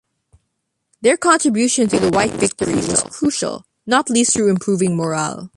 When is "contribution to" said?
1.15-1.99